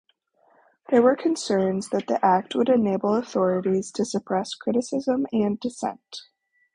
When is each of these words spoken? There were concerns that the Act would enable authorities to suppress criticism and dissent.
There 0.89 1.03
were 1.03 1.15
concerns 1.15 1.89
that 1.89 2.07
the 2.07 2.17
Act 2.25 2.55
would 2.55 2.69
enable 2.69 3.13
authorities 3.13 3.91
to 3.91 4.03
suppress 4.03 4.55
criticism 4.55 5.27
and 5.31 5.59
dissent. 5.59 6.21